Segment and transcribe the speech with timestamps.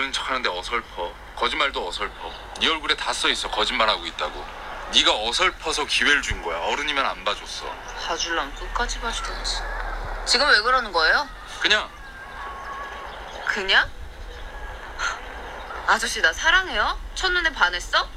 [0.00, 1.12] 어른 척하는데 어설퍼.
[1.36, 2.32] 거짓말도 어설퍼.
[2.60, 3.50] 네 얼굴에 다 써 있어.
[3.50, 4.46] 거짓말하고 있다고.
[4.94, 6.58] 네가 어설퍼서 기회를 준 거야.
[6.58, 7.66] 어른이면 안 봐줬어.
[8.06, 9.58] 봐줄라면 끝까지 봐주던지.
[10.24, 11.28] 지금 왜 그러는 거예요?
[11.60, 11.88] 그냥
[13.46, 13.90] 그냥?
[15.86, 16.98] 아저씨 나 사랑해요?
[17.14, 18.08] 첫눈에 반했어?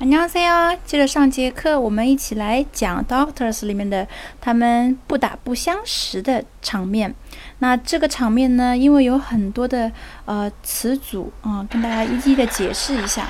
[0.00, 4.06] 안녕하세요，接着上节课，我们一起来讲《Doctors》里面的
[4.40, 7.14] 他们不打不相识的场面。
[7.58, 9.90] 那这个场面呢，因为有很多的
[10.24, 13.26] 呃词组啊、跟大家一一的解释一下。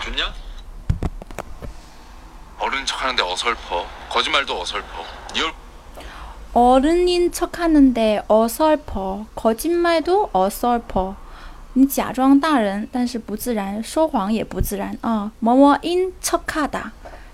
[0.00, 0.32] 좋냐?
[2.58, 3.84] 어른 척하는데 어설퍼.
[4.08, 5.04] 거짓말도 어설퍼.
[5.34, 5.52] 네 얼...
[6.52, 11.14] 어른인 척하는데 어설퍼, 거짓말도 어설퍼。
[11.74, 15.30] 你假装大人，但是不自然，说谎也不自然啊。
[15.38, 16.92] 뭐뭐인척하다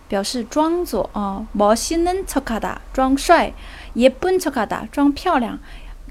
[0.09, 3.53] 表示装作啊，멋있는척하다装帅，
[3.95, 5.59] 예쁜척하다装漂亮，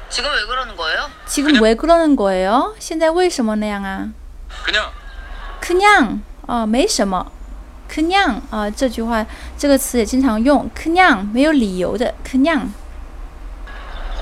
[0.08, 1.10] 지금 왜 그러는 거예요?
[1.26, 2.74] 지금 왜 그러는 거예요?
[2.78, 4.08] 现在为什么那样啊
[4.64, 4.90] 그냥
[5.62, 7.30] 그냥 啊、没什么
[7.90, 9.24] 그냥 啊、这句话
[9.56, 12.68] 这个词也经常用 그냥 没有理由的 그냥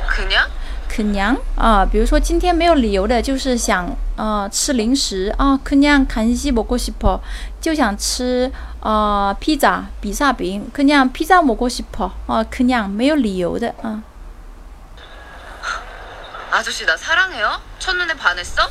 [0.08, 0.46] 그냥?
[0.88, 7.20] 그냥 啊，比如说今天没有理由的，就是想呃吃零食啊，그냥간식먹고싶어
[7.60, 8.50] 就想吃
[8.80, 14.02] 呃披萨比萨饼，그냥피자먹고싶어啊，그냥没有理由的啊。
[16.50, 17.60] 아저씨 나 사랑해요?
[17.78, 18.70] 첫눈에 반했어?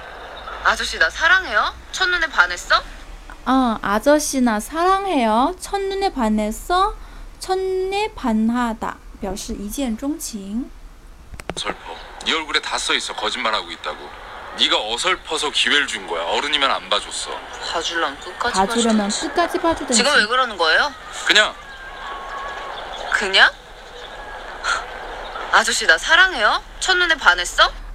[0.64, 1.74] 아저씨 나 사랑해요?
[1.92, 2.82] 첫눈에 반했어?
[3.44, 6.94] 아 아저씨 나 사랑해요 첫눈에 반했어
[7.38, 10.70] 첫눈에 반하다 表示一见钟情
[11.56, 11.94] 어설퍼.
[12.26, 13.14] 네 얼굴에 다 써 있어.
[13.14, 13.96] 거짓말하고 있다고.
[14.58, 16.22] 네가 어설퍼서 기회를 준 거야.
[16.24, 17.30] 어른이면 안 봐줬어.
[17.72, 19.20] 봐줄라면 끝까지 봐주려면 봐주던지.
[19.28, 20.92] 끝까지 봐주든지 지금 왜 그러는 거예요?
[21.26, 21.54] 그냥
[23.12, 23.50] 그냥?
[25.52, 26.62] 아저씨 나 사랑해요?
[26.80, 27.70] 첫눈에 반했어?